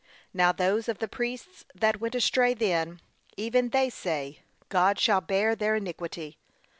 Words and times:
Now 0.33 0.51
those 0.51 0.89
of 0.89 0.97
the 0.97 1.07
priests 1.07 1.63
that 1.75 2.01
went 2.01 2.15
astray 2.15 2.55
then, 2.55 3.01
even 3.37 3.69
they 3.69 3.91
say, 3.91 4.39
God 4.67 4.97
shall 4.99 5.21
bear 5.21 5.55
their 5.55 5.75
iniquity. 5.75 6.39